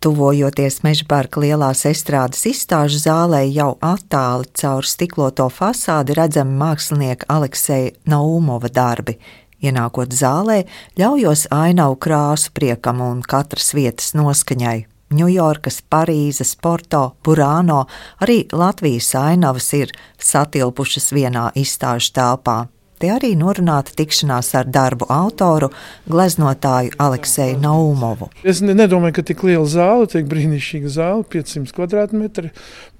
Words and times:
Tuvojoties 0.00 0.78
meža 0.80 1.04
parka 1.04 1.42
lielās 1.42 1.82
estrādes 1.84 2.46
izstāžu 2.48 2.96
zālē, 3.02 3.42
jau 3.52 3.74
attāli 3.84 4.48
caur 4.56 4.86
stikloto 4.88 5.50
fasādi 5.52 6.16
redzami 6.16 6.56
mākslinieka 6.56 7.28
Alekseja 7.28 7.90
Naumova 8.08 8.70
darbi. 8.72 9.18
Ienākot 9.60 10.16
zālē, 10.16 10.62
ļaujos 10.96 11.50
ainavu 11.52 12.00
krāsu 12.00 12.48
priekam 12.56 13.04
un 13.04 13.20
katras 13.20 13.74
vietas 13.76 14.14
noskaņai. 14.16 14.78
Ņujorkas, 15.12 15.82
Parīzes, 15.92 16.54
Porto, 16.56 17.02
Burāno, 17.20 17.82
arī 18.24 18.46
Latvijas 18.56 19.12
ainavas 19.20 19.68
ir 19.76 19.92
satilpušas 20.16 21.12
vienā 21.12 21.50
izstāžu 21.60 22.14
telpā. 22.16 22.62
Te 23.00 23.08
arī 23.08 23.30
norunāta 23.32 23.94
tikšanās 23.96 24.50
ar 24.58 24.66
darbu 24.68 25.06
autoru, 25.08 25.70
gleznotāju 26.10 26.92
Alekseju 27.00 27.56
Naumovu. 27.62 28.28
Es 28.44 28.60
nedomāju, 28.60 29.14
ka 29.16 29.24
tik 29.30 29.44
liela 29.48 29.64
zāle, 29.64 30.04
tik 30.12 30.28
brīnišķīga 30.28 30.92
zāle, 30.92 31.24
500 31.32 31.72
km2, 31.78 32.50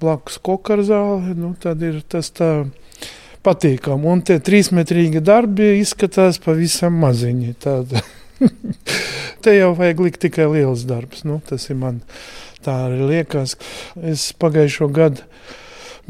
blakus 0.00 0.40
kokara 0.40 0.86
zāle. 0.88 1.34
Nu, 1.36 1.52
tad 1.60 1.84
ir 1.84 2.00
tas 2.08 2.32
tā 2.32 2.48
patīkami. 3.44 4.08
Un 4.08 4.24
tie 4.24 4.38
trīsmetrīgi 4.40 5.20
darbi 5.20 5.74
izskatās 5.82 6.40
pavisam 6.40 6.96
maziņi. 7.04 7.52
Te 9.44 9.56
jau 9.58 9.72
vajag 9.76 10.04
likt 10.06 10.24
tikai 10.24 10.48
liels 10.48 10.88
darbs. 10.88 11.26
Nu, 11.28 11.42
tas 11.44 11.68
ir 11.68 11.76
man 11.80 12.00
tā 12.64 12.86
arī 12.88 13.04
liekas. 13.18 13.58
Es 14.00 14.30
pagājušo 14.40 14.88
gadu 14.96 15.28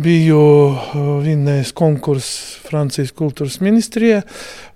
biju 0.01 0.41
uh, 0.41 0.97
vinnējis 1.25 1.75
konkursu 1.77 2.61
Francijas 2.67 3.13
kultūras 3.17 3.61
ministrijā. 3.65 4.23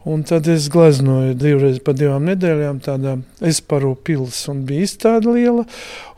Un 0.05 0.23
tad 0.29 0.49
es 0.53 0.69
gleznoju 0.73 1.33
divreiz 1.41 1.81
pa 1.85 1.95
divām 1.97 2.27
nedēļām 2.29 2.83
tādā 2.85 3.17
Esparu 3.45 3.95
pilsētā, 3.97 4.53
un 4.53 4.63
bija 4.69 4.85
izstāde 4.85 5.33
liela. 5.33 5.65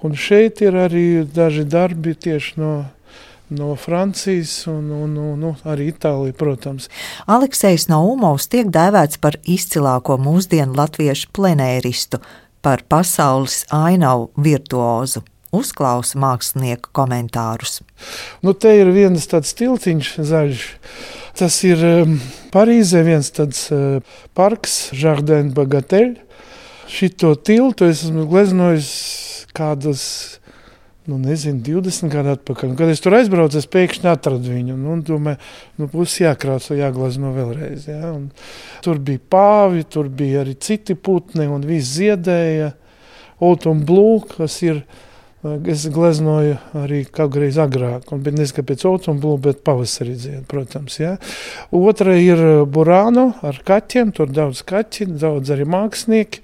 Un 0.03 0.19
šeit 0.19 0.63
ir 0.65 0.79
arī 0.87 1.07
daži 1.23 1.67
darbi 1.71 2.17
tieši 2.19 2.61
no 2.63 2.75
no 3.49 3.77
Francijas 3.79 4.67
un, 4.67 4.91
un, 4.91 5.17
un, 5.17 5.43
un 5.43 5.55
arī 5.71 5.93
Itālija, 5.93 6.35
protams. 6.35 6.89
Aleksis 7.31 7.87
Naumovs 7.91 8.49
tiek 8.51 8.73
dēvēts 8.75 9.21
par 9.23 9.39
izcilāko 9.47 10.19
mūsdienu 10.19 10.75
latviešu 10.75 11.31
plenēristu, 11.37 12.19
par 12.59 12.83
pasaules 12.91 13.63
ainavu 13.71 14.33
virtuozu 14.43 15.23
uzklausa 15.55 16.19
mākslinieku 16.23 16.91
komentārus. 16.97 17.81
Nu, 18.43 18.55
te 18.55 18.73
ir 18.79 18.91
viens 18.95 19.29
tāds 19.31 19.55
tiltiņš 19.59 20.13
zaļš. 20.31 20.65
Tas 21.37 21.59
ir 21.69 21.83
um, 21.85 22.17
Parīzē 22.55 23.03
viens 23.05 23.29
tāds 23.37 23.67
uh, 23.75 24.01
parks, 24.37 24.79
Jardin 24.97 25.53
Bagatelle. 25.57 26.23
Šito 26.89 27.35
tiltu 27.35 27.91
es 27.91 28.05
esmu 28.07 28.25
gleznojis 28.31 28.91
kādus 29.57 30.05
nu, 31.07 31.19
nezinu, 31.23 31.61
20 31.63 32.11
gadu 32.11 32.33
atpakaļ. 32.35 32.75
Kad 32.79 32.91
es 32.91 33.03
tur 33.03 33.15
aizbraucu, 33.19 33.61
es 33.61 33.69
pēkšņi 33.71 34.09
atradu 34.11 34.51
viņu. 34.51 34.77
Nu, 34.81 34.97
domāju, 35.07 35.39
nu, 35.79 35.89
būs 35.93 36.19
jākrāso, 36.23 36.75
jāglazno 36.79 37.31
vēlreiz. 37.37 37.87
Ja? 37.91 38.11
Un 38.11 38.29
tur 38.85 38.99
bija 39.03 39.23
pāvi, 39.31 39.85
tur 39.87 40.11
bija 40.11 40.43
arī 40.43 40.57
citi 40.59 40.99
putni, 40.99 41.47
un 41.47 41.67
viss 41.67 41.95
ziedēja. 42.01 42.73
Autumn 43.37 43.85
blue, 43.87 44.23
kas 44.31 44.57
ir 44.65 44.81
Es 45.71 45.85
gleznoju 45.93 46.57
arī 46.79 47.03
kādreiz 47.13 47.59
agrāk, 47.61 48.09
un 48.15 48.23
nezinu, 48.25 48.55
kāpēc 48.59 48.85
automobīlu, 48.89 49.39
bet 49.45 49.63
pavasarī 49.67 50.17
dzied, 50.19 50.43
protams. 50.51 50.99
Ja. 51.01 51.15
Otra 51.75 52.17
ir 52.19 52.43
burāno 52.71 53.29
ar 53.47 53.61
kaķiem, 53.67 54.13
tur 54.17 54.33
daudz 54.33 54.65
kaķi, 54.67 55.09
daudz 55.21 55.53
arī 55.55 55.69
mākslinieki. 55.71 56.43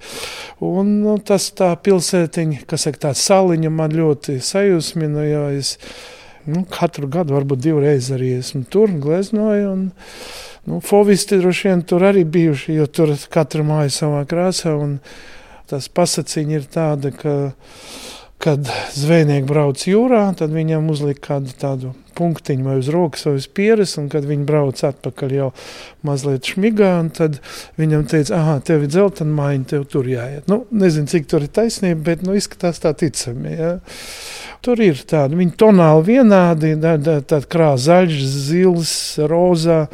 Un 0.63 0.95
nu, 1.03 1.17
tas 1.19 1.49
tā 1.57 1.73
pilsētiņa, 1.83 2.63
kas 2.69 2.87
ir 2.91 3.01
tāds 3.03 3.25
saliņa, 3.27 3.73
man 3.73 3.95
ļoti 3.97 4.39
sajūsmina, 4.43 5.27
jo 5.29 5.43
es 5.59 5.75
nu, 6.47 6.63
katru 6.69 7.11
gadu, 7.11 7.37
varbūt 7.37 7.63
divreiz 7.63 8.11
arī 8.13 8.37
esmu 8.39 8.65
tur 8.71 8.93
gleznoju. 9.03 9.69
Un, 9.75 9.85
Nu, 10.63 10.79
Fovisti 10.79 11.37
droši 11.37 11.67
vien 11.67 11.81
tur 11.83 12.05
arī 12.07 12.21
bijuši, 12.23 12.77
jo 12.77 12.85
tur 12.87 13.09
katra 13.31 13.65
māja 13.67 13.89
savā 13.91 14.21
krāsā. 14.23 14.77
Tas 15.67 15.89
pasakiņš 15.91 16.55
ir 16.55 16.67
tāds, 16.71 17.09
ka 17.19 17.33
kad 18.43 18.67
zvejnieki 18.91 19.47
brauc 19.47 19.83
jūrā, 19.87 20.25
tad 20.35 20.51
viņam 20.51 20.89
uzlika 20.91 21.29
kādu 21.29 21.53
tādu 21.59 21.91
punktiņu 22.17 22.65
vai 22.67 22.75
uz 22.81 22.89
rokas 22.93 23.23
vai 23.25 23.37
uz 23.39 23.45
pieres, 23.47 23.95
un 24.01 24.09
kad 24.11 24.27
viņi 24.27 24.43
brauc 24.47 24.81
atpakaļ 24.85 25.35
jau 25.37 25.47
mazliet 26.05 26.49
šmigā, 26.51 26.91
tad 27.15 27.39
viņam 27.79 28.03
teica, 28.11 28.41
ah, 28.41 28.51
tev 28.65 28.83
ir 28.83 28.91
dzeltena 28.91 29.33
maiņa, 29.37 29.69
tev 29.71 29.85
tur 29.89 30.09
jāiet. 30.11 30.49
Nu, 30.51 30.63
nezinu, 30.75 31.09
cik 31.09 31.29
tur 31.31 31.47
ir 31.47 31.53
taisnība, 31.55 32.03
bet 32.11 32.25
nu, 32.27 32.35
izskatās 32.37 32.83
tā 32.83 32.91
ticami. 32.99 33.55
Ja? 33.55 33.71
Tur 34.63 34.83
ir 34.83 34.99
tādi, 35.07 35.39
viņi 35.39 35.55
tonāli 35.63 36.05
vienādi, 36.11 36.75
tāda 36.83 37.21
tā, 37.23 37.41
krāsa 37.47 37.87
zaļš, 37.93 38.19
zils, 38.49 38.93
rozā, 39.31 39.85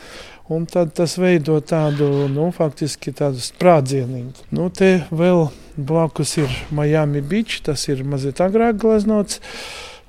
Un 0.49 0.63
tad 0.65 0.95
tas 0.97 1.13
veido 1.21 1.59
tādu, 1.61 2.25
nu, 2.33 2.47
faktiski 2.49 3.11
tādu 3.13 3.37
sprādzienu. 3.37 4.23
Nu, 4.49 4.71
te 4.73 5.03
vēl 5.13 5.43
blakus 5.87 6.37
ir 6.41 6.53
Miami 6.75 7.21
Beach, 7.21 7.61
tas 7.65 7.87
ir 7.91 8.03
mazliet 8.07 8.41
agrāk 8.43 8.79
glaznots. 8.81 9.41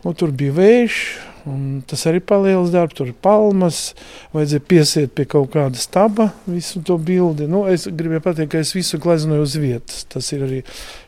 Nu, 0.04 0.14
tur 0.16 0.32
bija 0.32 0.54
vējš, 0.56 1.00
Un 1.48 1.80
tas 1.88 2.02
arī 2.08 2.20
palielinās 2.24 2.72
darbu, 2.72 2.96
tur 2.96 3.10
ir 3.10 3.16
palmas, 3.24 3.94
vajadzēja 4.34 4.64
piesiet 4.68 5.14
pie 5.16 5.24
kaut 5.30 5.52
kāda 5.54 5.80
staba 5.80 6.30
visu 6.44 6.82
to 6.84 6.98
bildi. 7.00 7.46
Nu, 7.50 7.62
es 7.70 7.86
gribēju 7.88 8.24
pateikt, 8.24 8.50
ka 8.52 8.60
es 8.60 8.74
visu 8.76 9.00
gleznoju 9.00 9.46
uz 9.46 9.56
vietas. 9.60 10.02
Tas 10.12 10.28
ir 10.36 10.44
arī 10.44 10.60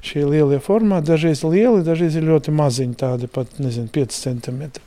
šie 0.04 0.24
lielie 0.24 0.60
formāti. 0.62 1.10
Dažreiz 1.12 1.44
lieli, 1.44 1.84
dažreiz 1.84 2.16
ir 2.16 2.28
ļoti 2.30 2.54
maziņi, 2.56 2.98
tādi 3.02 3.28
pat, 3.32 3.58
nezinu, 3.60 3.90
5 3.92 4.20
centimetri. 4.24 4.84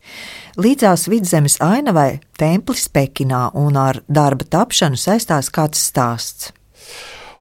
Līdzās 0.61 1.05
vidzemes 1.11 1.59
ainavai 1.63 2.21
templis 2.39 2.87
Pekinā 2.89 3.49
un 3.59 3.77
ar 3.77 4.01
darba 4.07 4.47
tapšanu 4.49 4.97
saistās 4.99 5.51
kāds 5.53 5.83
stāsts. 5.91 6.53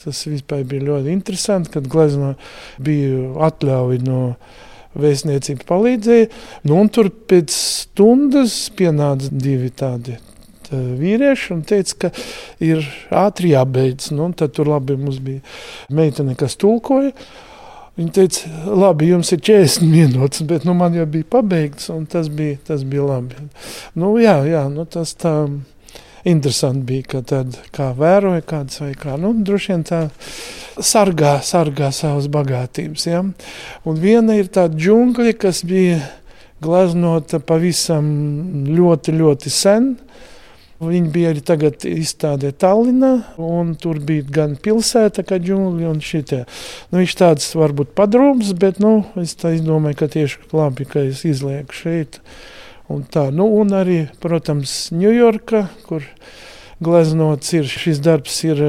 Tas 0.04 0.20
bija 0.28 0.84
ļoti 0.90 1.12
interesanti, 1.12 1.72
kad 1.74 1.88
glezno 1.90 2.34
bija 2.82 3.32
atļauja 3.48 4.04
no 4.04 4.20
vēstniecība 5.00 5.66
palīdzēja. 5.68 6.28
Nu, 6.68 6.82
tur 6.92 7.10
pēc 7.10 7.54
stundas 7.54 8.68
pienāca 8.76 9.32
divi 9.32 9.72
tādi 9.74 10.18
vīrieši 10.74 11.50
un 11.54 11.64
teica, 11.66 12.06
ka 12.06 12.10
ir 12.64 12.84
ātri 13.14 13.52
jābeidz. 13.54 14.12
Nu, 14.14 14.30
tad 14.36 14.54
tur 14.56 14.70
labi 14.70 14.96
mums 14.98 15.20
bija 15.22 15.42
meitene, 15.94 16.36
kas 16.38 16.56
tulkoja. 16.60 17.12
Viņa 17.94 18.10
teica, 18.10 18.48
labi, 18.74 19.12
jums 19.12 19.28
ir 19.36 19.42
40 19.46 19.84
minūtes, 19.86 20.42
bet 20.50 20.64
nu, 20.66 20.74
man 20.74 20.96
jau 20.96 21.04
bija 21.06 21.28
pabeigts, 21.36 21.92
un 21.94 22.08
tas 22.10 22.26
bija, 22.26 22.56
tas 22.66 22.82
bija 22.82 23.04
labi. 23.06 23.38
Nu, 23.94 24.16
jā, 24.18 24.40
jā 24.50 24.64
nu, 24.72 24.82
tas 24.90 25.12
tā 25.14 25.36
interesanti 26.24 26.86
bija, 26.88 27.06
ka 27.14 27.22
tad 27.22 27.58
kā 27.74 27.90
vēroja 27.96 28.44
kāds 28.48 28.80
vai 28.80 28.92
kā, 28.98 29.18
nu, 29.20 29.34
droši 29.44 29.72
vien 29.74 29.84
tā 29.86 30.00
sargā, 30.80 31.36
sargā 31.44 31.90
savas 31.94 32.28
bagātības. 32.32 33.06
Ja? 33.06 33.22
Un 33.84 34.00
viena 34.00 34.38
ir 34.40 34.48
tā 34.52 34.66
džungļa, 34.72 35.36
kas 35.40 35.62
bija 35.68 36.00
glaznota 36.64 37.40
pavisam 37.44 38.06
ļoti, 38.70 39.14
ļoti 39.20 39.52
sen. 39.52 39.94
Viņi 40.84 41.10
bija 41.14 41.30
arī 41.30 41.40
tagad 41.46 41.84
izstādē 41.86 42.50
Tallinā, 42.60 43.12
un 43.40 43.72
tur 43.80 44.00
bija 44.04 44.24
gan 44.40 44.56
pilsēta, 44.60 45.22
kā 45.24 45.38
džungļi, 45.40 45.86
un 45.88 46.02
šitie. 46.04 46.42
Nu, 46.90 46.98
viņš 46.98 47.14
tāds 47.20 47.46
varbūt 47.56 47.94
padrūms, 47.96 48.50
bet, 48.58 48.80
nu, 48.82 49.04
es 49.20 49.36
tā 49.38 49.54
izdomāju, 49.54 50.00
ka 50.02 50.10
tieši 50.12 50.50
labi, 50.52 50.88
ka 50.90 51.06
es 51.06 51.22
izlieku 51.28 51.78
šeit. 51.78 52.18
Un 52.92 53.04
tā, 53.08 53.30
nu, 53.32 53.46
un 53.60 53.72
arī, 53.72 54.02
protams, 54.20 54.90
Ņujorka, 54.92 55.68
kur 55.86 56.04
gleznots 56.84 57.52
ir. 57.56 57.68
Šis 57.70 58.00
darbs 58.04 58.40
ir, 58.44 58.60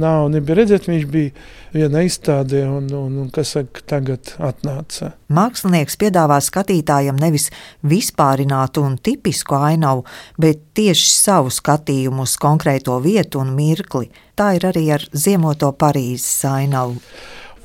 nav 0.00 0.28
nebija 0.32 0.60
redzēt, 0.60 0.86
viņš 0.88 1.08
bija 1.10 1.32
vienā 1.74 2.04
izstādē, 2.06 2.62
un, 2.70 2.88
un, 2.96 3.18
un 3.24 3.28
kas 3.34 3.52
saka, 3.56 3.82
tagad 3.92 4.32
atnāca. 4.42 5.12
Mākslinieks 5.32 5.98
piedāvā 6.00 6.40
skatītājam 6.42 7.18
nevis 7.20 7.50
vispārinātu 7.86 8.86
un 8.86 8.96
tipisku 8.98 9.58
ainavu, 9.58 10.06
bet 10.40 10.70
tieši 10.78 11.12
savu 11.12 11.52
skatījumu 11.54 12.24
uz 12.26 12.38
konkrēto 12.40 12.98
vietu 13.04 13.44
un 13.44 13.52
mirkli. 13.58 14.10
Tā 14.38 14.54
ir 14.56 14.66
arī 14.70 14.86
ar 14.96 15.04
ziemoto 15.12 15.74
Parīzes 15.76 16.40
ainavu. 16.48 16.98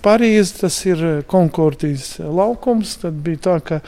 Parīze 0.06 0.59
tas 0.59 0.75
ir 0.85 1.00
Konkordijas 1.25 2.19
laukums. 2.19 3.00
Tad 3.01 3.15
bija 3.25 3.39
tā, 3.41 3.56
ka 3.65 3.80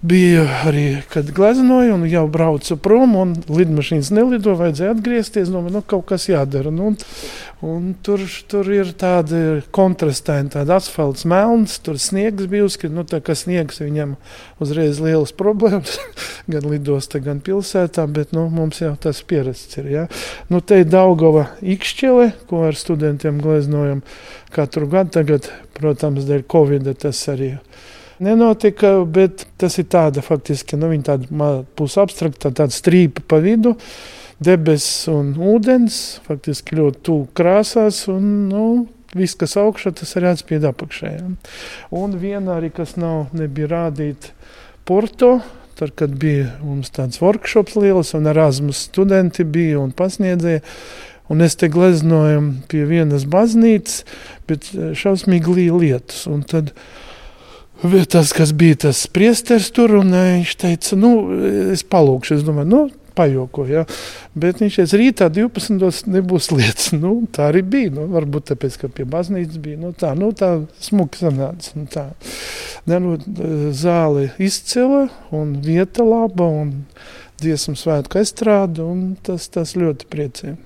bija 0.00 0.44
arī, 0.66 1.02
kad 1.10 1.30
gleznoju 1.34 1.94
un 1.94 2.06
jau 2.06 2.24
braucu 2.30 2.76
prom, 2.78 3.16
un 3.18 3.34
lidmašīnas 3.50 4.12
nelido, 4.14 4.54
vajadzēja 4.58 4.94
atgriezties. 4.94 5.50
Domāju, 5.50 5.74
nu, 5.78 5.82
kaut 5.82 6.06
kas 6.10 6.28
jādara. 6.30 6.70
Nu, 6.74 6.92
un, 6.92 6.98
un 7.66 7.88
tur, 8.06 8.22
tur 8.50 8.70
ir 8.72 8.92
tādi 8.98 9.64
kontrastaini, 9.74 10.52
tāda 10.54 10.78
asfalts 10.78 11.26
melns, 11.28 11.78
tur 11.82 11.98
sniegs 12.02 12.46
bija 12.50 12.68
uzkrits. 12.68 12.94
Nu, 12.94 13.02
tā 13.08 13.20
kā 13.24 13.34
sniegs 13.38 13.82
viņam 13.82 14.14
uzreiz 14.62 15.02
lielas 15.02 15.34
problēmas, 15.34 15.98
gan 16.52 16.70
lidostā, 16.70 17.22
gan 17.24 17.42
pilsētā, 17.44 18.06
bet 18.06 18.34
nu, 18.36 18.46
mums 18.54 18.82
jau 18.84 18.94
tas 19.00 19.22
pierasts 19.26 19.82
ir. 19.82 19.92
Ja? 19.96 20.08
Nu, 20.52 20.62
te 20.62 20.82
ir 20.84 20.90
Daugava 20.92 21.48
ikšķele, 21.58 22.32
ko 22.50 22.68
ar 22.70 22.78
studentiem 22.78 23.42
gleznojam 23.42 24.06
katru 24.54 24.86
gadu. 24.86 25.16
Tagad, 25.18 25.50
protams, 25.74 26.26
dēļ 26.28 26.44
Covid 26.50 26.92
tas 27.02 27.26
arī 27.32 27.56
ir 27.56 27.62
nenotika, 28.24 28.92
bet 29.04 29.46
tas 29.60 29.78
ir 29.80 29.88
tāda 29.92 30.24
faktiski, 30.24 30.78
nu, 30.80 30.90
viņa 30.92 31.08
tāda 31.10 31.50
pusabstrakta, 31.78 32.52
tāda 32.52 32.74
strīpa 32.74 33.24
pa 33.28 33.40
vidu, 33.44 33.74
debesis 34.42 35.08
un 35.12 35.34
ūdens, 35.34 36.18
faktiski 36.28 36.78
ļoti 36.78 37.04
tuvu 37.10 37.28
krāsās, 37.38 38.04
un, 38.12 38.48
nu, 38.52 38.64
viss, 39.16 39.38
kas 39.38 39.56
augšā, 39.60 39.94
tas 39.98 40.16
arī 40.18 40.32
atspied 40.32 40.66
apakšē. 40.68 41.12
Ja. 41.14 41.30
Un 41.98 42.18
viena 42.20 42.58
arī, 42.58 42.72
kas 42.74 42.96
nav, 43.00 43.32
nebija 43.36 43.70
rādīta 43.74 44.34
Porto, 44.88 45.38
Tad, 45.78 45.92
kad 45.94 46.14
bija 46.18 46.56
mums 46.58 46.90
tāds 46.90 47.20
workshops 47.22 47.76
liels, 47.78 48.08
un 48.18 48.26
Erasmus 48.26 48.80
studenti 48.88 49.44
bija 49.46 49.78
un 49.78 49.92
pasniedzēja, 49.94 50.64
un 51.30 51.44
es 51.44 51.54
te 51.60 51.68
gleznoju 51.70 52.40
pie 52.72 52.80
vienas 52.88 53.28
baznīcas, 53.30 54.00
bet 54.50 54.66
e, 54.72 54.88
šausmīgi 54.98 55.68
lietus. 55.70 56.24
Un 56.26 56.42
tad 56.42 56.72
tas, 58.10 58.32
kas 58.34 58.52
bija 58.52 58.76
tas 58.88 59.06
priesteris 59.06 59.70
tur, 59.74 59.98
un 60.00 60.14
e, 60.14 60.24
viņš 60.38 60.54
teica, 60.58 60.96
nu, 60.98 61.12
es 61.74 61.84
palūkšu, 61.86 62.38
es 62.38 62.46
domāju, 62.46 62.70
nu, 62.72 62.80
pajoko. 63.18 63.66
Ja? 63.68 63.84
Bet 64.38 64.62
viņš 64.62 64.80
teica, 64.80 65.00
rītā 65.00 65.28
12. 65.34 66.08
nebūs 66.10 66.50
lietas. 66.54 66.92
Nu, 66.98 67.14
tā 67.30 67.50
arī 67.52 67.62
bija. 67.62 67.92
Nu, 67.94 68.08
varbūt 68.10 68.50
tāpēc, 68.52 68.78
ka 68.82 68.90
pie 68.92 69.06
baznīcas 69.08 69.60
bija 69.62 69.78
nu, 69.80 69.92
tā, 69.96 70.14
nu, 70.18 70.32
tā 70.36 70.54
smuka 70.82 71.20
sanāca. 71.20 71.74
Nu, 71.78 71.86
tā. 71.90 72.08
Ne, 72.88 72.98
nu, 73.04 73.16
zāle 73.76 74.30
izcila 74.42 75.06
un 75.34 75.58
vieta 75.62 76.06
laba 76.06 76.48
un 76.62 76.72
dziesmu 77.38 77.76
svētku 77.78 78.18
estrāde, 78.18 78.86
tas, 79.26 79.46
tas 79.54 79.76
ļoti 79.78 80.08
priecē. 80.10 80.56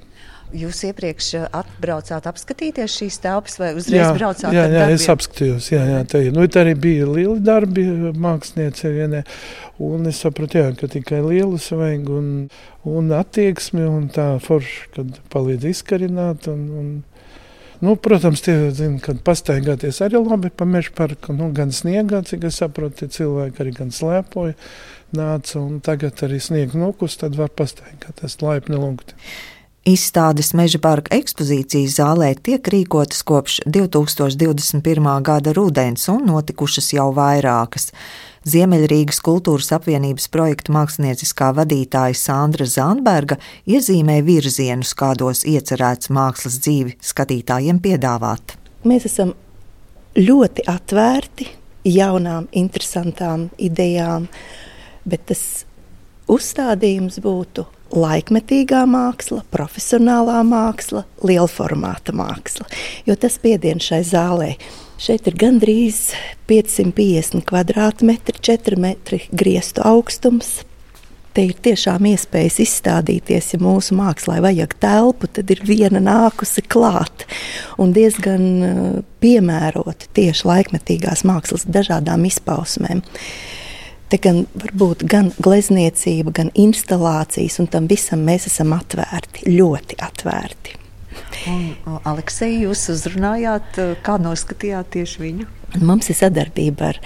Jūs 0.52 0.82
iepriekš 0.88 1.28
eh, 1.38 1.44
atbraucāt 1.56 2.26
apskatīties 2.28 2.96
šīs 3.00 3.18
telpas, 3.24 3.58
vai 3.60 3.72
uzreiz 3.78 4.02
jā, 4.02 4.10
braucāt? 4.16 4.50
Jā, 4.54 4.66
jā 4.68 4.88
es 4.92 5.06
apskatījos. 5.12 5.70
Jā, 5.72 5.82
jā, 5.88 6.00
tā, 6.08 6.20
nu, 6.34 6.44
tā 6.52 6.64
arī 6.66 6.74
bija 6.78 7.08
lieli 7.08 7.38
darbi 7.44 7.86
māksliniecei 8.20 8.92
vienai. 8.98 9.22
Un 9.82 10.10
es 10.10 10.20
sapratu, 10.22 10.60
jā, 10.60 10.74
ka 10.78 10.90
tikai 10.92 11.22
lielus 11.24 11.70
vajag 11.72 12.10
un, 12.12 12.28
un 12.88 13.14
attieksmi 13.16 13.86
un 13.88 14.10
tā 14.12 14.34
forši, 14.44 14.92
kad 14.96 15.16
palīdz 15.32 15.70
izkarināt. 15.72 16.50
Un, 16.52 16.68
un, 16.82 16.92
Nu, 17.82 17.96
protams, 17.98 18.38
tie 18.46 18.52
zina, 18.70 19.00
kad 19.02 19.24
pastaigāties 19.26 19.96
arī 20.06 20.20
labi 20.22 20.52
pa 20.54 20.62
meža 20.70 20.92
parku, 20.94 21.34
nu, 21.34 21.48
gan 21.50 21.72
sniegā, 21.74 22.20
cik 22.28 22.44
es 22.46 22.60
saprotu, 22.60 23.08
cilvēki 23.10 23.58
arī 23.64 23.72
gan 23.74 23.90
slēpoja, 23.90 24.54
nāca 25.18 25.56
un 25.58 25.80
tagad 25.82 26.22
arī 26.22 26.38
sniegt 26.38 26.76
nokus, 26.78 27.18
tad 27.18 27.34
var 27.34 27.50
pastaigāties 27.58 28.38
laipni 28.38 28.78
lūgti. 28.78 29.18
Izstādes 29.82 30.52
Meža 30.54 30.78
parka 30.78 31.10
ekspozīcijas 31.16 31.96
zālē 31.98 32.28
tiek 32.38 32.68
rīkotas 32.70 33.24
kopš 33.26 33.56
2021. 33.66 35.08
gada 35.26 35.50
rudens 35.56 36.06
un 36.06 36.22
notikušas 36.28 36.92
jau 36.94 37.08
vairākas. 37.16 37.88
Ziemeļrīgas 38.46 39.18
kultūras 39.26 39.72
apvienības 39.74 40.28
projekta 40.30 40.70
mākslinieckā 40.76 41.48
vadītāja 41.58 42.14
Sandra 42.14 42.68
Zandberga 42.70 43.40
iezīmē 43.66 44.20
virzienus, 44.22 44.94
kādos 44.94 45.42
iecerēts 45.50 46.14
mākslas 46.14 46.60
dzīvi 46.62 46.94
skatītājiem 47.02 47.82
piedāvāt. 47.82 48.54
Mēs 48.86 49.10
esam 49.10 49.34
ļoti 50.14 50.62
atvērti 50.70 51.50
jaunām, 51.90 52.46
interesantām 52.54 53.48
idejām, 53.58 54.30
bet 55.02 55.26
tas 55.34 55.64
uzstādījums 56.30 57.18
būtu 57.18 57.66
laikmetīgā 57.92 58.82
māksla, 58.88 59.42
profesionālā 59.52 60.40
māksla, 60.46 61.04
lielformāta 61.24 62.14
māksla. 62.16 62.66
Jo 63.06 63.16
tas 63.18 63.38
piediens 63.42 63.86
šai 63.90 64.02
zālē. 64.06 64.50
Šeit 65.02 65.26
ir 65.26 65.34
gandrīz 65.38 66.12
550 66.50 67.42
km2, 67.48 68.36
4 68.38 68.78
metri 68.78 69.24
griestu 69.32 69.82
augstums. 69.86 70.60
Te 71.32 71.46
ir 71.48 71.56
tiešām 71.64 72.04
iespējas 72.10 72.58
izstādīties, 72.60 73.54
ja 73.54 73.58
mūsu 73.62 73.96
mākslā 73.96 74.36
vajag 74.44 74.74
telpu, 74.82 75.30
tad 75.32 75.48
ir 75.50 75.62
viena 75.64 76.02
nākusi 76.04 76.60
klāt 76.68 77.24
un 77.80 77.94
diezgan 77.96 78.44
uh, 78.60 78.98
piemērota 79.24 80.10
tieši 80.12 80.46
laikmetīgās 80.50 81.24
mākslas 81.28 81.64
dažādām 81.64 82.28
izpausmēm. 82.28 83.00
Te 84.12 84.18
gan 84.20 84.42
var 84.52 84.74
būt 84.76 85.06
gan 85.08 85.30
glezniecība, 85.40 86.34
gan 86.36 86.50
instalācijas, 86.52 87.56
un 87.62 87.70
tam 87.72 87.88
visam 87.88 88.20
mēs 88.28 88.44
esam 88.50 88.74
atvērti, 88.76 89.46
ļoti 89.48 89.96
atvērti. 90.04 90.74
Un, 91.48 91.96
Aleksei, 92.08 92.58
jūs 92.66 92.84
uzrunājāt, 92.92 93.78
kā 94.04 94.18
noskatījāt 94.20 94.92
tieši 94.94 95.22
viņu? 95.22 95.48
Mums 95.80 96.10
ir 96.12 96.16
sadarbība 96.18 96.90
ar, 96.90 96.98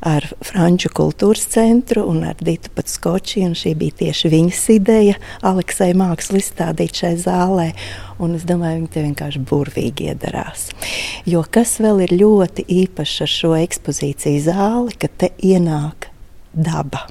ar 0.00 0.26
Franču 0.44 0.88
kultūras 0.96 1.44
centru 1.52 2.06
un 2.08 2.22
ar 2.24 2.40
Dītu 2.40 2.72
Patskoči. 2.72 3.44
Šī 3.52 3.74
bija 3.76 3.98
tieši 4.00 4.32
viņas 4.32 4.62
ideja, 4.72 5.20
Aleksai 5.44 5.90
mākslu 5.98 6.40
izstādīt 6.40 6.96
šai 7.02 7.12
zālē. 7.20 7.68
Un 8.16 8.38
es 8.38 8.48
domāju, 8.48 8.80
viņi 8.80 8.92
te 8.94 9.04
vienkārši 9.04 9.44
burvīgi 9.52 10.08
iedarās. 10.14 10.70
Jo 11.28 11.44
kas 11.44 11.76
vēl 11.84 12.06
ir 12.08 12.16
ļoti 12.16 12.64
īpašs 12.80 13.22
ar 13.28 13.34
šo 13.36 13.54
ekspozīciju 13.60 14.44
zāli, 14.48 14.96
ka 14.96 15.12
te 15.12 15.34
ienāk 15.44 16.05
daba. 16.56 17.06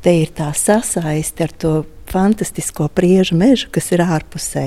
Te 0.00 0.14
ir 0.22 0.32
tā 0.36 0.50
sasaiste 0.56 1.44
ar 1.44 1.56
to 1.60 1.72
fantastisko 2.10 2.88
priežu 2.94 3.38
mežu, 3.38 3.70
kas 3.74 3.90
ir 3.94 4.02
ārpusē. 4.04 4.66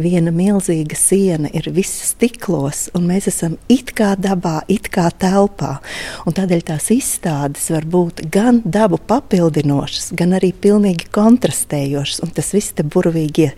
Viena 0.00 0.32
milzīga 0.34 0.98
siena 0.98 1.50
ir 1.52 1.70
visa 1.74 2.06
stiklos, 2.08 2.86
un 2.96 3.08
mēs 3.10 3.28
esam 3.32 3.56
it 3.72 3.94
kā 3.96 4.12
dabā, 4.20 4.60
it 4.72 4.90
kā 4.92 5.08
telpā. 5.10 5.78
Un 6.26 6.36
tādēļ 6.36 6.64
tās 6.72 6.90
izstādes 6.94 7.70
var 7.74 7.88
būt 7.88 8.24
gan 8.32 8.62
dabu 8.64 9.00
papildinošas, 9.00 10.12
gan 10.18 10.36
arī 10.38 10.52
pilnīgi 10.52 11.10
kontrastējošas, 11.12 12.22
un 12.24 12.32
tas 12.36 12.54
viss 12.56 12.76
te 12.76 12.86
burvīgi 12.86 13.52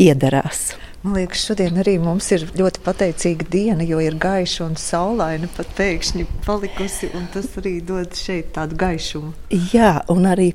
iedarās. 0.00 0.70
Man 1.02 1.14
liekas, 1.14 1.44
šodien 1.46 1.76
arī 1.78 1.92
mums 2.02 2.26
ir 2.34 2.42
ļoti 2.58 2.80
pateicīga 2.82 3.46
diena, 3.52 3.84
jo 3.86 4.00
ir 4.02 4.16
gaiša 4.18 4.64
un 4.64 4.74
saulaina 4.82 5.46
pat 5.54 5.70
pēkšņi 5.78 6.24
palikusi, 6.42 7.12
un 7.14 7.28
tas 7.30 7.46
arī 7.60 7.76
dod 7.86 8.18
šeit 8.18 8.50
tādu 8.56 8.74
gaišumu. 8.80 9.30
Jā, 9.70 9.92
un 10.10 10.26
arī 10.26 10.48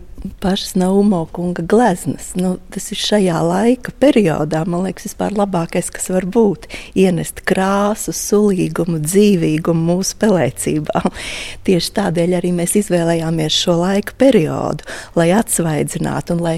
pašas 0.44 0.76
Naumo 0.76 1.24
kunga 1.32 1.64
gleznas. 1.64 2.23
Nu, 2.40 2.56
tas 2.74 2.90
ir 2.94 3.00
šajā 3.00 3.40
laika 3.46 3.94
periodā, 4.02 4.64
man 4.70 4.86
liekas, 4.88 5.08
vispār 5.10 5.36
labākais, 5.38 5.90
kas 5.94 6.10
var 6.14 6.26
būt. 6.30 6.68
Ienest 7.00 7.44
krāsu, 7.48 8.14
sulīgumu, 8.16 9.00
dzīvīgumu 9.04 9.86
mūsu 9.92 10.18
pelēcībā. 10.22 11.04
Tieši 11.68 11.92
tādēļ 12.00 12.38
arī 12.40 12.54
mēs 12.56 12.76
izvēlējāmies 12.82 13.58
šo 13.66 13.78
laika 13.82 14.16
periodu, 14.20 14.88
lai 15.20 15.30
atsvaidzinātu 15.36 16.38
un 16.38 16.44
lai 16.44 16.56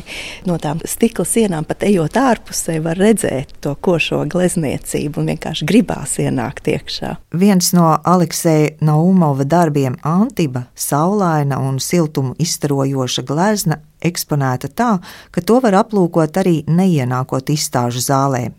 no 0.47 0.59
tām 0.61 0.83
stikla 0.87 1.27
sienām 1.27 1.67
pat 1.67 1.83
ejot 1.87 2.19
ārpusē 2.19 2.77
var 2.85 2.99
redzēt 3.01 3.57
to 3.65 3.75
košo 3.75 4.23
glezniecību 4.31 5.21
un 5.21 5.33
vienkārši 5.33 5.67
gribās 5.67 6.17
ienākt 6.23 6.69
iekšā. 6.71 7.15
Viens 7.35 7.71
no 7.75 7.91
Alekseja 8.03 8.75
Naumova 8.85 9.47
darbiem 9.47 9.97
Antiba, 10.05 10.65
saulaina 10.75 11.59
un 11.63 11.81
siltumu 11.83 12.35
izstarojoša 12.41 13.25
glezna 13.27 13.81
eksponēta 14.07 14.69
tā, 14.69 14.91
ka 15.31 15.41
to 15.41 15.59
var 15.63 15.79
aplūkot 15.81 16.37
arī 16.41 16.61
neienākot 16.67 17.49
izstāžu 17.53 18.03
zālē. 18.05 18.49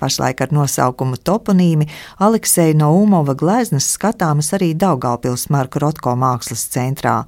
Pašlaik 0.00 0.40
ar 0.42 0.50
nosaukumu 0.52 1.16
toponīmi 1.22 1.86
Alekseja 2.24 2.74
Naumova 2.76 3.36
gleznas 3.38 3.86
skatāmas 3.94 4.50
arī 4.56 4.72
Daugaupils 4.74 5.46
Marka 5.54 5.80
Rotko 5.84 6.16
mākslas 6.18 6.66
centrā. 6.72 7.22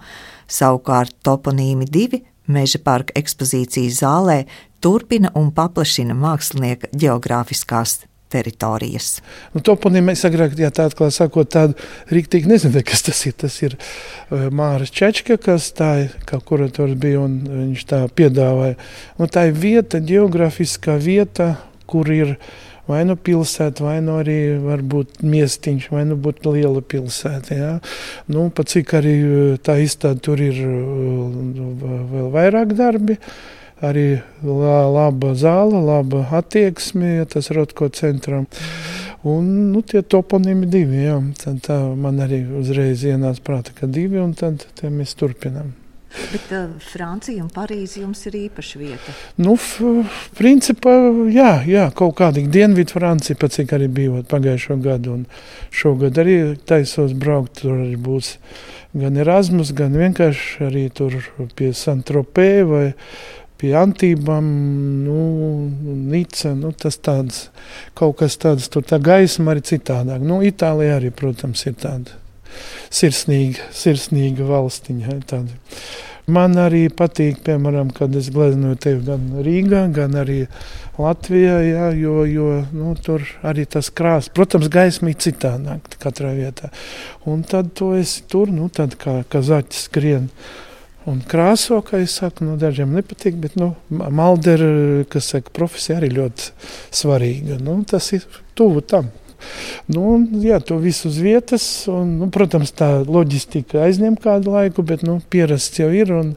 Savukārt 0.51 1.15
toponīmi 1.27 1.87
divi 1.87 2.25
Meža 2.47 2.79
parka 2.83 3.15
ekspozīcijas 3.19 4.03
zālē 4.03 4.43
turpina 4.83 5.33
un 5.35 5.49
paplašina 5.55 6.15
mākslinieka 6.15 6.93
geogrāfiskās 6.95 8.05
teritorijas. 8.33 9.21
Nu, 9.55 9.63
toponīm 9.65 10.11
mēs 10.11 10.25
agrāk, 10.27 10.57
jā, 10.59 10.71
tā 10.75 10.89
atklāt 10.91 11.15
sakot, 11.17 11.49
tādu 11.53 11.77
rīktīgi 12.13 12.51
nezināju, 12.51 12.87
kas 12.89 13.07
tas 13.07 13.23
ir. 13.29 13.35
Tas 13.39 13.59
ir 13.63 13.77
uh, 13.79 14.47
Māris 14.55 14.93
Čečka, 14.95 15.39
kas 15.43 15.71
tā 15.77 15.91
ir, 16.07 16.15
kā 16.29 16.41
kurators 16.43 16.97
bija, 16.99 17.23
un 17.27 17.39
viņš 17.47 17.89
tā 17.91 18.05
piedāvāja. 18.19 18.79
Nu, 19.21 19.31
tā 19.31 19.49
ir 19.51 19.59
vieta, 19.61 20.03
geogrāfiskā 20.03 20.99
vieta, 21.03 21.55
kur 21.87 22.11
ir 22.11 22.37
vai 22.87 23.01
nu 23.07 23.17
pilsēta, 23.19 23.83
vai 23.83 23.97
nu 24.03 24.21
arī 24.21 24.39
varbūt 24.63 25.25
miestiņš, 25.27 25.89
vai 25.91 26.05
nu 26.07 26.19
būtu 26.23 26.55
liela 26.55 26.83
pilsēta. 26.83 27.59
Ja? 27.59 27.73
Nu, 28.31 28.47
pat 28.55 28.71
cik 28.71 28.95
arī 28.99 29.15
tā 29.67 29.79
izstāde 29.83 30.23
tur 30.23 30.43
ir 30.43 30.61
vēl 30.63 32.31
vairāk 32.35 32.75
darbi. 32.79 33.19
Uh, 33.19 33.57
arī 33.85 34.21
laba 34.43 35.35
zāle, 35.37 35.81
laba 35.85 36.27
attieksme, 36.39 37.17
ja 37.21 37.25
tas 37.29 37.51
Rotko 37.51 37.89
centram. 37.89 38.47
Un 39.27 39.73
nu, 39.73 39.83
tie 39.83 40.05
toponimi 40.07 40.69
divi, 40.71 41.03
jā. 41.03 41.17
Tad 41.41 41.65
tā 41.67 41.81
man 41.99 42.23
arī 42.23 42.45
uzreiz 42.61 43.03
ienāca 43.03 43.43
prāta, 43.43 43.75
ka 43.75 43.89
divi, 43.91 44.21
un 44.23 44.37
tad 44.39 44.63
mēs 44.87 45.17
turpinām. 45.19 45.75
Bet 46.33 46.53
uh, 46.55 46.71
Francija 46.81 47.43
un 47.45 47.51
Parīze 47.53 48.01
jums 48.01 48.23
ir 48.29 48.37
īpaša 48.39 48.81
vieta? 48.81 49.15
Nu, 49.43 49.57
principā, 50.39 50.95
jā, 51.33 51.51
jā 51.69 51.89
kaut 51.97 52.17
kādīgi 52.21 52.53
Dienvidu 52.55 52.97
Francija, 52.97 53.37
pēc 53.37 53.59
cik 53.59 53.75
arī 53.77 53.89
bijot 53.93 54.31
pagājušo 54.31 54.79
gadu, 54.85 55.19
un 55.19 55.27
šogad 55.75 56.17
arī 56.23 56.39
taisos 56.69 57.13
braukt, 57.19 57.61
tur 57.61 57.77
arī 57.77 57.99
būs 58.01 58.37
gan 58.97 59.19
Erasmus, 59.21 59.75
gan 59.77 59.99
vienkārši 59.99 60.71
arī 60.71 60.87
tur 60.95 61.19
pie 61.59 61.75
Santropē 61.77 62.51
vai 62.71 62.87
pie 63.61 63.73
Antībām, 63.79 64.47
nu, 65.07 65.21
Nica, 66.11 66.53
nu, 66.59 66.73
tas 66.77 66.99
tāds, 66.99 67.47
kaut 67.99 68.19
kas 68.21 68.39
tāds, 68.43 68.71
tur 68.73 68.85
tā 68.87 69.01
gaisma 69.03 69.55
arī 69.55 69.65
citādāk. 69.67 70.25
Nu, 70.25 70.43
Itālija 70.45 70.99
arī, 71.01 71.13
protams, 71.15 71.65
ir 71.69 71.79
tāda 71.81 72.19
sirsnīga, 72.93 73.71
sirsnīga 73.77 74.47
valstiņa. 74.49 75.17
Tāda. 75.29 75.57
Man 76.27 76.57
arī 76.59 76.89
patīk, 76.91 77.39
piemēram, 77.47 77.93
kad 77.95 78.15
es 78.19 78.33
gleznoju 78.35 78.79
tevi 78.83 79.05
gan 79.07 79.29
Rīgā, 79.47 79.85
gan 79.95 80.17
arī 80.19 80.41
Latvijā, 80.99 81.61
jā, 81.63 81.91
jo, 82.01 82.25
jo 82.27 82.49
nu, 82.75 82.97
tur 82.99 83.23
arī 83.47 83.63
tas 83.71 83.93
krāsa, 83.95 84.33
protams, 84.35 84.67
gaisma 84.73 85.13
ir 85.13 85.21
citādāk 85.23 85.95
katrā 86.03 86.33
vietā. 86.35 86.73
Un 87.31 87.45
tad 87.47 87.71
tu 87.79 87.93
esi 87.95 88.25
tur, 88.27 88.51
nu, 88.51 88.67
tad 88.75 88.99
kā, 88.99 89.21
kā 89.31 89.45
zaķis 89.47 89.87
skrien. 89.87 90.27
Un 91.07 91.21
krāso, 91.23 91.79
kā 91.87 92.01
es 92.03 92.17
saku, 92.19 92.43
nu, 92.49 92.57
dažiem 92.59 92.91
nepatīk, 92.97 93.37
bet 93.39 93.55
nu, 93.61 93.75
Maldera, 93.91 95.05
kas 95.11 95.31
saka, 95.31 95.53
profesija 95.55 96.01
arī 96.01 96.11
ļoti 96.17 96.51
svarīga. 96.99 97.61
Nu, 97.63 97.79
tas 97.87 98.11
ir 98.17 98.27
tuvu 98.59 98.83
tam. 98.83 99.13
Nu, 99.87 100.19
jā, 100.43 100.59
to 100.59 100.81
visu 100.83 101.07
uz 101.13 101.21
vietas. 101.23 101.65
Un, 101.93 102.17
nu, 102.23 102.31
protams, 102.35 102.75
tā 102.75 102.91
loģistika 103.07 103.85
aizņem 103.87 104.19
kādu 104.23 104.57
laiku, 104.57 104.83
bet 104.87 105.07
nu, 105.07 105.21
pierasts 105.31 105.79
jau 105.79 105.93
ir 105.95 106.11
un 106.17 106.35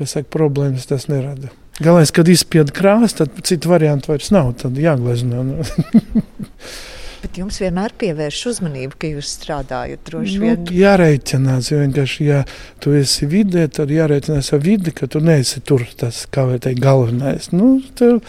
saka, 0.00 0.26
problēmas 0.32 0.88
tas 0.90 1.06
nerada. 1.12 1.52
Galvenais, 1.80 2.10
kad 2.12 2.28
izspieda 2.28 2.74
krāsa, 2.76 3.22
tad 3.22 3.38
citu 3.46 3.70
variantu 3.70 4.10
vairs 4.10 4.32
nav. 4.34 4.50
Tad 4.60 4.78
jāglezno. 4.80 5.44
Bet 7.20 7.36
jums 7.36 7.58
vienmēr 7.60 7.92
pievērš 8.00 8.40
uzmanību, 8.54 8.96
ka 9.00 9.10
jūs 9.10 9.34
strādājat 9.36 10.02
droši 10.08 10.38
nu, 10.38 10.44
vien. 10.46 10.70
Jārēķinās, 10.80 11.68
jo 11.68 11.80
vienkārši, 11.82 12.26
ja 12.30 12.40
tu 12.80 12.94
esi 12.96 13.28
vidē, 13.28 13.66
tad 13.68 13.92
jārēķinās 13.92 14.48
ar 14.56 14.62
vidi, 14.64 14.94
ka 14.96 15.08
tu 15.10 15.20
neesi 15.24 15.60
tur 15.60 15.84
tas, 16.00 16.22
kā 16.32 16.46
vai 16.48 16.56
teikt, 16.62 16.80
galvenais. 16.84 17.50
Nu, 17.52 17.74
tev 17.98 18.22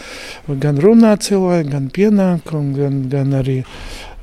gan 0.62 0.80
runā 0.82 1.14
cilvēki, 1.24 1.72
gan 1.72 1.88
pienākumi, 1.96 2.74
gan, 2.76 3.02
gan 3.12 3.36
arī 3.40 3.62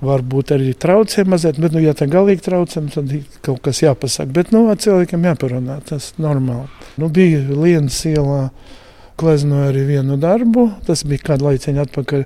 varbūt 0.06 0.54
arī 0.56 0.74
traucē 0.80 1.26
mazliet, 1.28 1.60
bet, 1.60 1.74
nu, 1.76 1.82
ja 1.84 1.96
tā 1.98 2.08
galīgi 2.12 2.46
traucē, 2.46 2.86
tad 2.94 3.12
kaut 3.46 3.64
kas 3.66 3.82
jāpasaka. 3.84 4.32
Bet, 4.36 4.54
nu, 4.56 4.68
cilvēkiem 4.70 5.26
jāparunā, 5.32 5.80
tas 5.90 6.14
ir 6.14 6.24
normāli. 6.30 6.70
Nu, 7.02 7.10
bija 7.14 7.42
Lienas 7.50 8.00
ielā, 8.08 8.50
gleznoja 9.20 9.74
arī 9.74 9.84
vienu 9.90 10.16
darbu, 10.20 10.70
tas 10.88 11.04
bija 11.08 11.32
kādu 11.32 11.50
laiciņu 11.50 11.84
atpakaļ. 11.84 12.26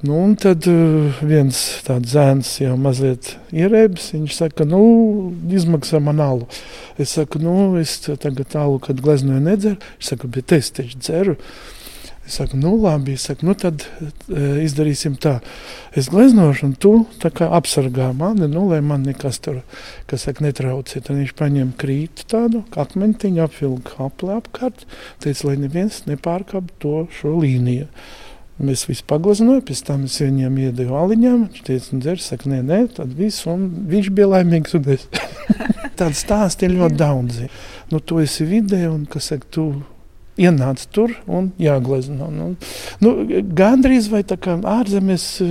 Nu, 0.00 0.22
un 0.22 0.34
tad 0.36 0.66
uh, 0.68 1.20
viens 1.24 1.56
tāds 1.86 2.10
zēns 2.12 2.50
jau 2.60 2.74
mazliet 2.76 3.30
ierēbis. 3.56 4.10
Viņš 4.12 4.34
saka, 4.36 4.66
nu, 4.68 4.80
izmaksā 5.48 6.02
man 6.04 6.20
alu. 6.20 6.44
Es 7.00 7.14
saku, 7.16 7.40
nu, 7.40 7.54
es 7.80 7.94
tagad 8.04 8.52
alu, 8.60 8.76
kad 8.84 9.00
gleznoju 9.00 9.40
nedzeru. 9.46 9.80
Viņš 9.96 10.10
saka, 10.10 10.28
bet 10.34 10.52
es 10.52 10.68
taču 10.76 11.00
dzeru. 11.00 11.38
Es 12.26 12.36
saku, 12.36 12.58
nu, 12.60 12.74
labi, 12.82 13.14
es 13.16 13.24
saku, 13.30 13.46
nu, 13.48 13.54
tad 13.56 13.86
e, 13.86 14.44
izdarīsim 14.66 15.16
tā. 15.22 15.38
Es 15.96 16.10
gleznošu, 16.12 16.68
un 16.68 16.76
tu 16.76 16.92
apsargā 17.46 18.10
mani, 18.18 18.50
nu, 18.52 18.66
lai 18.68 18.82
man 18.84 19.06
nekas 19.06 19.40
tur, 19.40 19.62
kas 20.10 20.26
saka, 20.28 20.44
netraucē. 20.44 21.00
Tad 21.06 21.16
viņš 21.16 21.32
paņem 21.38 21.72
krītu 21.80 22.28
tādu 22.34 22.66
akmentiņu, 22.76 23.46
apvilka 23.46 24.10
apli 24.10 24.36
apkārt, 24.36 24.84
teica, 25.24 25.48
lai 25.48 25.56
neviens 25.64 26.02
nepārkāp 26.10 26.68
to 26.84 27.06
šo 27.16 27.38
līniju. 27.40 27.88
Mēs 28.56 28.86
visi 28.88 29.04
paglazojām, 29.04 29.60
pēc 29.68 29.82
tam 29.84 30.06
es 30.08 30.16
viņiem 30.22 30.54
iedevu 30.64 30.96
aliņām. 30.96 31.42
Viņš 31.50 31.64
teica, 31.66 31.90
un 31.92 32.00
dzers, 32.04 32.28
saka, 32.30 32.48
nē, 32.48 32.62
nē, 32.64 32.78
tad 32.96 33.12
viss, 33.18 33.44
un 33.50 33.66
viņš 33.90 34.08
bija 34.16 34.30
laimīgs. 34.32 34.78
Tāds 36.00 36.22
stāsts 36.24 36.64
ir 36.64 36.72
ļoti 36.76 36.96
daudzi. 37.00 37.50
Nu, 37.92 38.00
tu 38.00 38.22
esi 38.22 38.48
vidē, 38.48 38.86
un, 38.88 39.04
kas 39.10 39.28
saka, 39.32 39.48
tu 39.52 39.66
ienāca 40.40 40.86
tur 40.92 41.14
un 41.26 41.50
jāglezno. 41.60 42.28
Nu, 42.32 42.48
nu, 43.04 43.12
gandrīz 43.56 44.10
vai 44.12 44.22
tā 44.28 44.38
kā 44.40 44.56
ārzemēs 44.76 45.24
uh, 45.44 45.48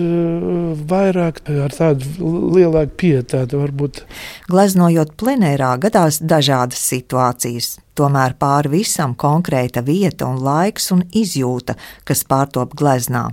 vairāk 0.89 1.41
ar 1.65 1.75
tādu 1.75 2.31
lielāku 2.55 2.97
pietātu 3.05 3.61
varbūt. 3.63 4.03
Gleznojot 4.51 5.15
plenērā 5.19 5.75
gadās 5.81 6.21
dažādas 6.21 6.83
situācijas. 6.91 7.75
Tomēr 7.95 8.35
pāri 8.39 8.81
visam 8.81 9.15
konkrēta 9.15 9.85
vieta 9.85 10.27
un 10.27 10.41
laiks 10.43 10.91
un 10.91 11.05
izjūta, 11.15 11.77
kas 12.03 12.25
pārtop 12.27 12.75
gleznā. 12.75 13.29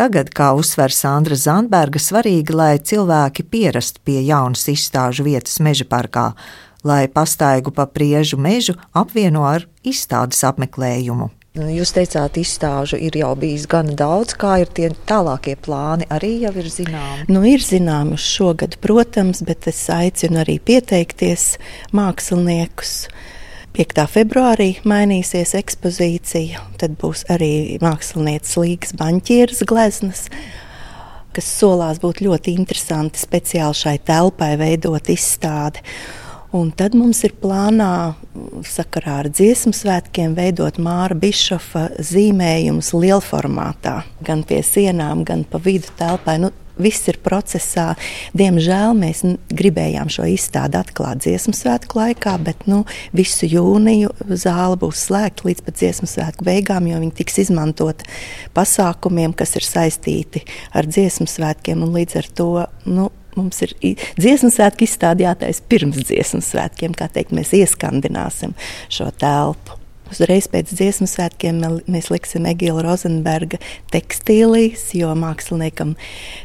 Tagad, 0.00 0.30
kā 0.32 0.54
uzsver 0.56 0.94
Sandra 0.96 1.36
Zandberga, 1.36 2.00
svarīgi, 2.00 2.54
lai 2.56 2.78
cilvēki 2.80 3.44
pierastu 3.52 4.00
pie 4.06 4.22
jaunas 4.24 4.62
izstāžu 4.72 5.26
vietas 5.26 5.58
meža 5.60 5.84
parkā, 5.84 6.30
lai 6.84 7.06
pastaigu 7.08 7.72
pa 7.74 7.86
priežu 7.86 8.38
mežu 8.40 8.76
apvieno 8.96 9.44
ar 9.48 9.66
izstādes 9.86 10.42
apmeklējumu. 10.48 11.30
Jūs 11.50 11.90
teicāt, 11.90 12.36
izstāžu 12.38 12.94
ir 13.02 13.16
jau 13.18 13.32
bijis 13.34 13.64
gana 13.66 13.96
daudz. 13.98 14.36
Kā 14.38 14.60
ir 14.62 14.68
tie 14.70 14.92
tālākie 15.08 15.56
plāni? 15.58 16.06
Arī 16.06 16.36
jau 16.44 16.52
ir 16.54 16.68
zināmi. 16.70 17.26
Nu, 17.26 17.42
ir 17.42 17.58
zināmi 17.58 18.14
šogad, 18.14 18.76
protams, 18.78 19.42
bet 19.42 19.66
es 19.66 19.80
aicinu 19.90 20.44
arī 20.44 20.60
pieteikties 20.62 21.56
māksliniekus. 21.90 22.94
5. 23.74 24.06
februārī 24.14 24.76
mainīsies 24.86 25.56
ekspozīcija. 25.58 26.62
Tad 26.78 26.94
būs 27.02 27.26
arī 27.34 27.80
mākslinieces 27.82 28.54
Līgas 28.62 28.94
banķieras 28.98 29.66
gleznas, 29.66 30.24
kas 31.34 31.50
solās 31.58 31.98
būt 32.02 32.22
ļoti 32.26 32.54
interesanti 32.62 33.18
speciāli 33.18 33.82
šai 33.82 33.98
telpai 34.06 34.54
veidot 34.58 35.10
izstādi. 35.10 35.82
Un 36.50 36.72
tad 36.74 36.96
mums 36.98 37.20
ir 37.22 37.36
plānā 37.38 38.16
sakarā 38.66 39.20
ar 39.22 39.28
dziesmu 39.30 39.70
svētkiem 39.76 40.32
veidot 40.34 40.80
Māra 40.82 41.14
Bišofa 41.14 41.84
zīmējumus 42.02 42.90
lielformātā, 42.90 44.00
gan 44.26 44.42
pie 44.48 44.58
sienām, 44.66 45.22
gan 45.28 45.44
pa 45.46 45.60
vidu 45.62 45.92
telpai. 46.00 46.40
Nu, 46.42 46.50
Viss 46.80 47.10
ir 47.10 47.18
procesā. 47.20 47.90
Diemžēl 48.32 48.94
mēs 48.96 49.18
gribējām 49.52 50.08
šo 50.08 50.24
izstādi 50.32 50.78
atklāt 50.80 51.20
dziesmu 51.26 51.52
svētku 51.52 51.98
laikā, 51.98 52.38
bet 52.40 52.64
nu, 52.70 52.86
visu 53.12 53.44
jūniju 53.50 54.14
zāle 54.32 54.78
būs 54.80 55.02
slēgta 55.10 55.44
līdz 55.50 55.66
pat 55.66 55.76
dziesmu 55.76 56.08
svētku 56.08 56.46
beigām, 56.46 56.88
jo 56.88 57.02
viņi 57.02 57.16
tiks 57.20 57.36
izmantot 57.44 58.06
pasākumiem, 58.56 59.36
kas 59.36 59.58
ir 59.60 59.66
saistīti 59.66 60.46
ar 60.72 60.88
dziesmu 60.88 61.28
svētkiem. 61.28 61.84
Līdz 61.90 62.20
ar 62.22 62.30
to 62.40 62.50
nu, 62.88 63.10
Mums 63.38 63.62
ir 63.66 63.74
dziesmu 64.18 64.50
svētki 64.54 64.88
izstādītais 64.88 65.62
pirms 65.70 66.00
dziesmu 66.08 66.42
svētkiem, 66.44 66.96
kā 66.98 67.10
teikt, 67.12 67.34
mēs 67.36 67.54
ieskandināsim 67.60 68.56
šo 68.90 69.10
telpu. 69.20 69.79
Uzreiz 70.10 70.48
pēc 70.50 70.72
dziesmu 70.74 71.06
svētkiem 71.06 71.60
mēs 71.90 72.10
liksim 72.10 72.48
Egila 72.50 72.82
Rozenberga 72.82 73.60
tekstīlīs, 73.94 74.88
jo 74.98 75.12
māksliniekam 75.18 75.94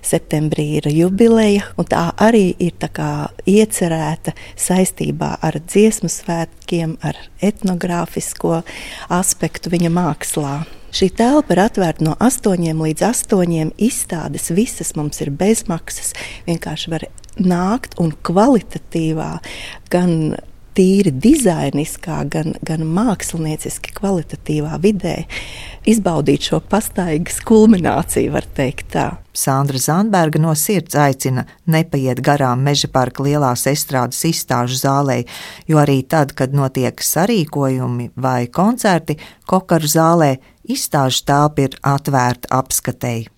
septembrī 0.05 0.67
ir 0.79 0.89
jubileja. 0.93 1.65
Tā 1.89 2.05
arī 2.21 2.51
ir 2.61 2.77
tā 2.77 3.09
iecerēta 3.49 4.35
saistībā 4.53 5.35
ar 5.41 5.59
dziesmu 5.65 6.11
svētkiem, 6.11 6.97
ar 7.01 7.17
etnogrāfisko 7.41 8.61
aspektu 9.09 9.73
viņa 9.73 9.93
mākslā. 9.93 10.55
Šī 10.95 11.09
telpa 11.11 11.51
ir 11.57 11.59
atvērta 11.65 12.05
no 12.07 12.13
8 12.23 12.69
līdz 12.79 13.01
8. 13.09 13.73
Izstādes 13.83 14.47
visas 14.55 14.93
mums 14.95 15.19
ir 15.25 15.33
bezmaksas. 15.35 16.13
Vienkārši 16.45 16.93
var 16.93 17.03
nākt 17.35 17.97
un 17.99 18.13
kvalitatīvā, 18.23 19.31
gan 19.91 20.37
tīri 20.75 21.13
dizainiskā, 21.23 22.21
gan, 22.31 22.55
gan 22.65 22.83
mākslinieciski 22.95 23.93
kvalitatīvā 23.95 24.77
vidē 24.83 25.15
izbaudīt 25.87 26.49
šo 26.49 26.59
pastaigas 26.69 27.39
kulmināciju, 27.45 28.33
var 28.35 28.47
teikt 28.57 28.91
tā. 28.95 29.05
Sandra 29.35 29.79
Zandberga 29.81 30.39
no 30.39 30.53
sirds 30.55 30.95
aicina 30.99 31.45
nepaiet 31.67 32.21
garām 32.23 32.63
meža 32.65 32.89
parka 32.91 33.23
lielās 33.25 33.65
estrādes 33.71 34.23
izstāžu 34.27 34.79
zālē, 34.79 35.21
jo 35.67 35.79
arī 35.81 36.01
tad, 36.07 36.33
kad 36.37 36.55
notiek 36.55 37.03
sarīkojumi 37.03 38.11
vai 38.15 38.47
koncerti, 38.47 39.19
kokaru 39.47 39.91
zālē 39.91 40.33
izstāžu 40.63 41.25
telpa 41.27 41.67
ir 41.67 41.79
atvērta 41.83 42.51
apskatēji. 42.55 43.34